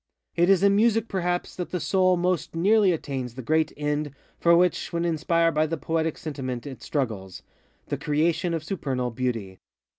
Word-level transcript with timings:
It 0.35 0.49
is 0.49 0.63
in 0.63 0.75
Music 0.75 1.07
perhaps 1.07 1.55
that 1.55 1.69
the 1.69 1.79
soul 1.79 2.17
most 2.17 2.55
nearly 2.55 2.91
attains 2.91 3.35
the 3.35 3.43
great 3.43 3.71
end 3.77 4.15
for 4.39 4.55
which, 4.55 4.91
when 4.91 5.05
inspired 5.05 5.51
by 5.53 5.67
the 5.67 5.77
Poetic 5.77 6.17
Sentiment, 6.17 6.65
it 6.65 6.79
strugglesŌĆöthe 6.79 7.43
creation 8.01 8.55
of 8.55 8.63
supernal 8.63 9.11
Beauty. 9.11 9.59